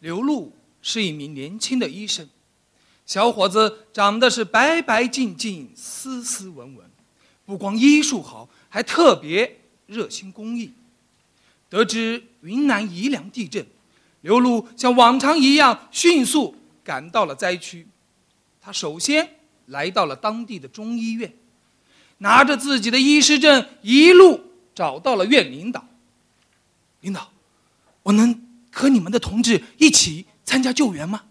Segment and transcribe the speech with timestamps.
[0.00, 0.52] 刘露
[0.82, 2.28] 是一名年轻的医生，
[3.06, 6.90] 小伙子长得是白白净净、斯斯文文，
[7.46, 10.72] 不光医术好，还特别热心公益。
[11.68, 13.64] 得知云南宜良地震，
[14.22, 17.86] 刘露像往常一样迅速赶到了灾区。
[18.60, 19.36] 他首先
[19.66, 21.32] 来到了当地的中医院，
[22.18, 24.40] 拿着自己的医师证，一路
[24.74, 25.86] 找到了院领导。
[27.02, 27.30] 领导，
[28.02, 31.24] 我能和你们的同志一起参加救援吗？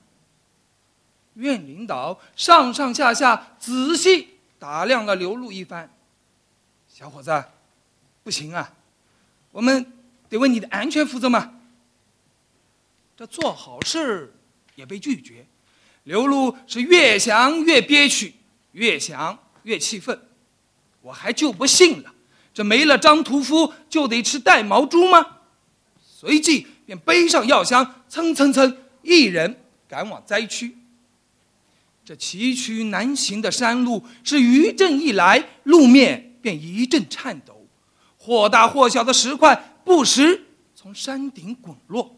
[1.36, 5.90] 院领导上上下下仔细打量了刘露一番。
[6.88, 7.46] 小伙子，
[8.23, 8.73] 不行啊，
[9.52, 9.94] 我们。
[10.30, 11.55] 得为你的安全负责嘛？
[13.18, 14.32] 这做好事
[14.76, 15.44] 也被拒绝，
[16.04, 18.35] 刘露是越想越憋屈，
[18.74, 20.21] 越想越气愤。
[21.02, 22.13] 我还就不信了，
[22.54, 25.38] 这没了张屠夫就得吃带毛猪吗？
[25.99, 30.75] 随即便背上药箱，蹭蹭蹭，一人赶往灾区。
[32.03, 37.68] 这崎岖难行的山路，是余震一来，路面便一阵颤抖，
[38.18, 39.81] 或大或小的石块。
[39.85, 42.18] 不时从山顶滚落。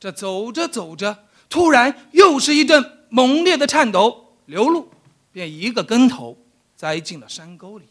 [0.00, 1.16] 这走着走着，
[1.48, 4.90] 突然又是一阵猛烈的颤抖，刘露
[5.30, 6.36] 便一个跟头
[6.74, 7.84] 栽进了山沟里，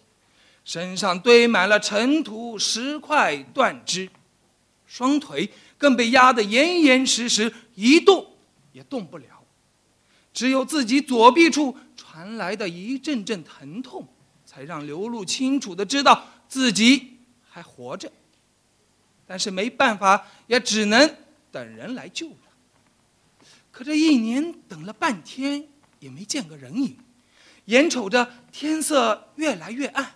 [0.65, 4.09] 身上堆满了尘土、石块、断肢，
[4.93, 8.27] 双腿更被压得严严实实，一动
[8.73, 9.43] 也动不了。
[10.31, 14.07] 只有自己左臂处传来的一阵阵疼痛，
[14.45, 17.17] 才让刘露清楚的知道自己
[17.49, 18.11] 还活着。
[19.25, 21.15] 但是没办法，也只能
[21.51, 22.35] 等人来救了。
[23.71, 25.67] 可这一年等了半天，
[26.01, 26.95] 也没见个人影。
[27.65, 30.13] 眼瞅着天色越来越暗，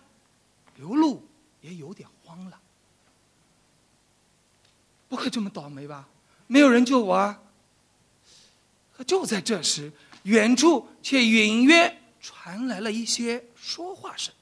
[0.75, 1.27] 刘露
[1.61, 2.59] 也有点慌了。
[5.07, 6.07] 不会这么倒霉吧？
[6.47, 7.39] 没有人救我啊！
[8.95, 9.91] 可就在这时，
[10.23, 14.33] 远处却隐约传来了一些说话声。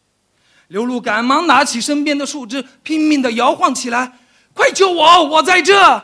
[0.70, 4.20] 刘露赶忙拿起身边的树枝，拼命的摇晃起来。
[4.54, 5.24] 快救我！
[5.26, 6.04] 我在这。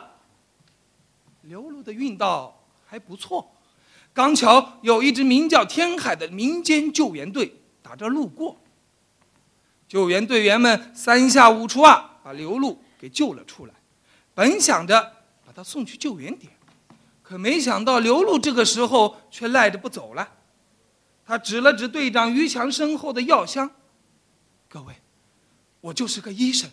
[1.42, 3.50] 刘露的运道还不错，
[4.12, 8.60] 刚巧有一支名叫“天海”的民间救援队打着路过。
[9.88, 13.74] 救援队员们三下五除二把刘露给救了出来，
[14.34, 15.00] 本想着
[15.44, 16.52] 把他送去救援点，
[17.22, 20.28] 可没想到刘露这个时候却赖着不走了。
[21.24, 23.70] 他指了指队长于强身后的药箱
[24.68, 24.94] ：“各位，
[25.80, 26.70] 我就是个医生。”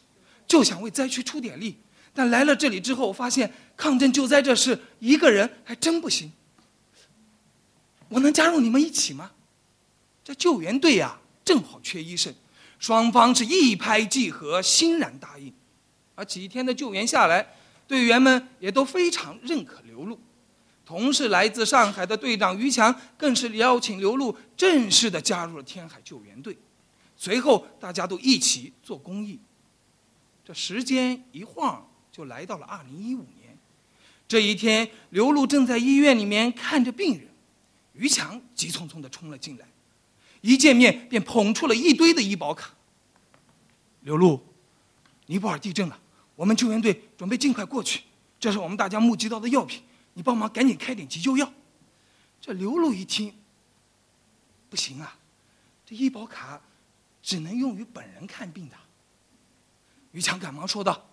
[0.48, 1.78] 就想为灾区出点力，
[2.12, 6.32] 但来了这里之后，发现抗震救灾这事一个人还真不行。
[8.08, 9.30] 我能加入你们一起吗？
[10.24, 12.34] 这救援队呀，正好缺医生，
[12.80, 15.54] 双方是一拍即合，欣然答应。
[16.20, 17.48] 而几天的救援下来，
[17.88, 20.20] 队员们也都非常认可刘露。
[20.86, 26.58] 同是来自上海的队长于强，更是邀请刘露正式的加入了天海救援队。
[27.16, 29.40] 随后，大家都一起做公益。
[30.44, 33.58] 这时间一晃就来到了二零一五年，
[34.28, 37.30] 这一天，刘露正在医院里面看着病人，
[37.94, 39.66] 于强急匆匆的冲了进来，
[40.42, 42.74] 一见面便捧出了一堆的医保卡。
[44.02, 44.44] 刘露，
[45.28, 46.00] 尼泊尔地震了，
[46.40, 48.02] 我们救援队准备尽快过去，
[48.40, 49.84] 这是我们大家募集到的药品，
[50.14, 51.52] 你帮忙赶紧开点急救药。
[52.40, 53.34] 这刘露一听，
[54.70, 55.18] 不行啊，
[55.86, 56.62] 这医保卡
[57.22, 58.76] 只能用于本人看病的。
[60.14, 61.06] 于强赶忙说道：“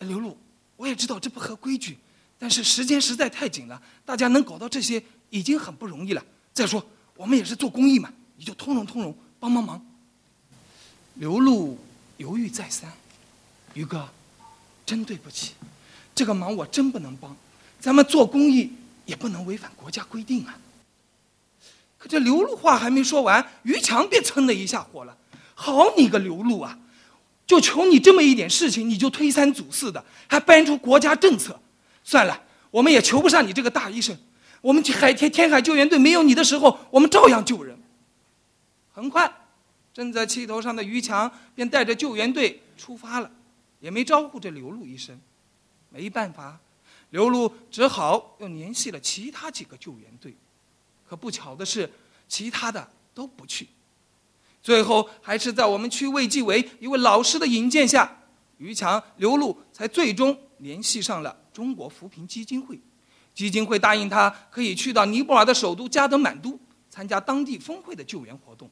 [0.00, 0.36] 刘露，
[0.76, 1.96] 我也知道这不合规矩，
[2.36, 5.00] 但是时间实在太紧了，大家能搞到这些
[5.30, 6.26] 已经很不容易了。
[6.52, 6.84] 再说
[7.14, 9.80] 我们也是做公益嘛，你就通融通融，帮帮忙。”
[11.14, 11.78] 刘露
[12.16, 12.92] 犹豫再三
[13.74, 14.08] ：“于哥，
[14.86, 15.52] 真对不起，
[16.14, 17.36] 这个忙我真不能帮。
[17.80, 18.72] 咱们做公益
[19.04, 20.56] 也不能违反国家规定啊。”
[21.98, 25.16] 可这刘露话还没说完，于强便噌的一下火了
[25.54, 26.78] ：“好你个刘露啊！”
[27.46, 31.58] 就求你这么一点事情，你就推三阻四的，还搬出国家政策。
[32.02, 34.16] 算了，我们也求不上你这个大医生。
[34.60, 37.78] 我们去海天天海救援队没有你的时候，我们照样救人。
[38.92, 39.32] 很快，
[39.94, 43.30] 正在气头上的于强便带着救援队出发了，
[43.86, 45.16] 也没招呼这刘露一声。
[45.90, 46.58] 没办法，
[47.10, 50.34] 刘露只好又联系了其他几个救援队。
[51.08, 51.88] 可不巧的是，
[52.26, 53.68] 其他的都不去。
[54.60, 58.22] 最后还是在我们区卫计委一位老师的引荐下，
[58.58, 62.80] 于强、刘露才最终联系上了中国扶贫基金会。
[63.32, 66.58] 基金会答应他可以去到尼泊尔的首都加德满都
[66.90, 68.68] 参加当地峰会的救援活动。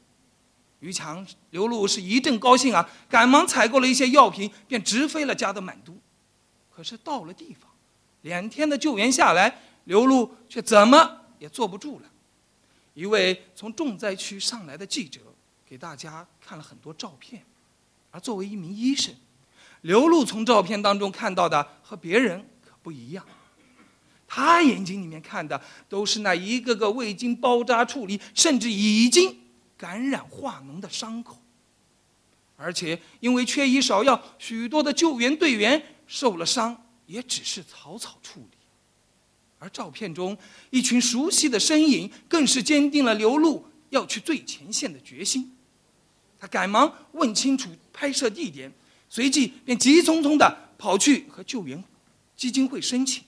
[0.81, 5.97] 于强、刘露是一阵高兴啊，赶忙采购了一些药品，便直飞了加德满都。
[6.71, 7.71] 可是到了地方，
[8.23, 12.11] 两天的救援下来，刘露却怎么也坐不住了。
[12.93, 15.21] 一位从重灾区上来的记者
[15.69, 17.43] 给大家看了很多照片，
[18.11, 19.15] 而作为一名医生，
[19.81, 23.25] 刘露从照片当中看到的和别人可不一样。
[24.27, 29.44] 他眼睛里面看的都是那一个个未经包扎处理，甚至已经
[29.77, 31.43] 感染化脓的伤口，
[32.57, 38.57] 而且因为缺医少药，许多的救援队员受了伤，也只是草草处理。
[39.59, 40.37] 而照片中
[40.71, 45.57] 一群熟悉的身影，更是坚定了刘露要去最前线的决心。
[46.39, 48.71] 他赶忙问清楚拍摄地点，
[49.09, 51.83] 随即便急匆匆地跑去和救援
[52.37, 53.25] 基金会申请。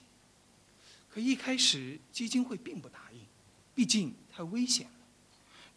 [1.09, 3.19] 可一开始，基金会并不答应，
[3.73, 4.96] 毕竟太危险了。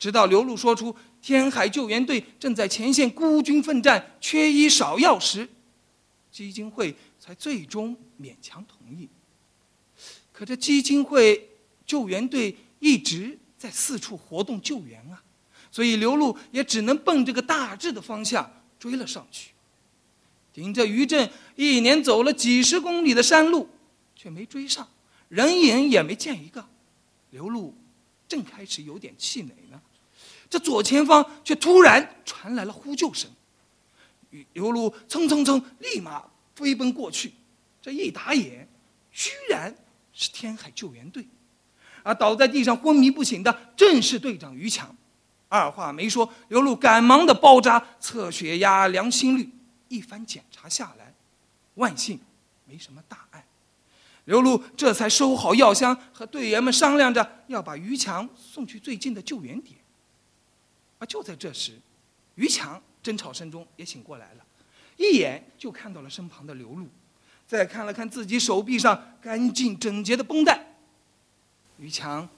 [0.00, 5.47] 直到刘露说出天海救援队正在前线孤军奋战，缺医少药时，
[6.32, 9.08] 基金会才最终勉强同意。
[10.32, 11.50] 可这基金会
[11.85, 15.23] 救援队一直在四处活动救援啊，
[15.70, 19.50] 所以刘露也只能奔这个大致的方向追了上去。
[20.55, 23.69] 顶着余震，一连走了几十公里的山路，
[24.17, 24.88] 却没追上。
[25.29, 26.67] 人影也没见一个，
[27.31, 27.75] 刘露
[28.26, 29.81] 正开始有点气馁呢，
[30.50, 33.31] 这左前方却突然传来了呼救声，
[34.52, 36.25] 刘露蹭蹭蹭，立马
[36.56, 37.32] 飞奔过去，
[37.81, 38.69] 这一打眼，
[39.12, 39.73] 居然
[40.12, 41.25] 是天海救援队，
[42.02, 44.93] 而倒在地上昏迷不醒的正是队长于强，
[45.49, 49.49] 二话没说，刘露赶忙的包扎、测血压、量心率，
[49.87, 51.14] 一番检查下来，
[51.76, 52.19] 万幸
[52.67, 53.47] 没什么大碍。
[54.25, 59.79] 刘露这才收好药箱，和队员们商量着要把于强送去最近的救援点。
[61.00, 61.73] 而就在这时，
[62.37, 64.44] 于强争吵声中也醒过来了，
[64.97, 66.87] 一眼就看到了身旁的刘露，
[67.49, 70.75] 再看了看自己手臂上干净整洁的绷带，
[71.79, 72.29] 于强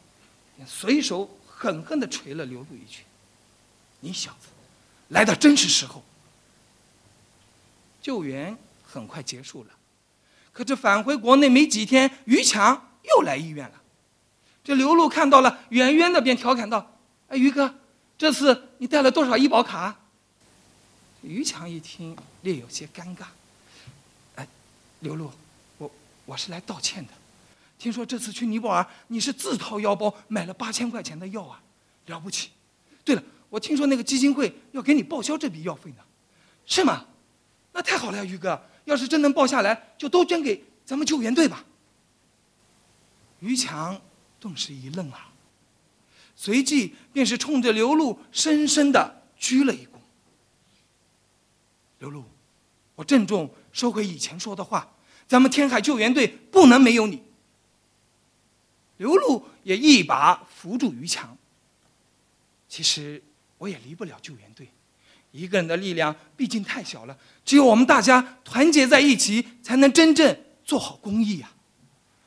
[0.56, 3.05] 便随手狠狠地捶了刘露一拳
[3.99, 4.49] ：“你小子，
[5.09, 6.03] 来的真是时候！”
[8.00, 9.70] 救援很快结束了。
[10.53, 13.82] 可这返回国内没几天，于强又来医院了。
[14.62, 17.75] 这刘露看到了，远远的便调侃道：“哎，于哥，
[18.17, 19.97] 这次你带了多少医保卡？”
[21.23, 23.25] 于强一听，略有些尴尬。
[24.37, 24.47] “哎，
[25.00, 25.31] 刘露，
[25.79, 25.91] 我
[26.25, 27.12] 我是来道歉的。
[27.79, 31.62] 听说这次去尼泊尔，你是自掏腰包买了八千块钱的药啊，
[32.06, 32.50] 了不起！
[33.05, 35.99] 对了，我听说那个基金会要给你报销这笔药费呢，
[36.67, 37.06] 是吗？
[37.73, 41.64] 那太好了呀，于哥。”要是真能报下来，就都捐给咱们救援队吧。
[43.38, 44.00] 于强
[44.41, 45.31] 顿时一愣啊，
[46.34, 49.90] 随即便是冲着刘露深深的鞠了一躬。
[51.99, 52.25] 刘露，
[52.96, 54.93] 我郑重收回以前说的话，
[55.29, 57.23] 咱们天海救援队不能没有你。
[58.96, 61.37] 刘露也一把扶住于强。
[62.69, 63.23] 其实
[63.58, 64.69] 我也离不了救援队。
[65.31, 71.50] 一个人的力量毕竟太小了，只有我们大家团结在一起，才能真正做好公益呀。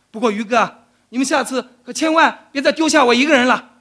[0.09, 3.74] 不过于哥，你们下次可千万别再丢下我一个人了。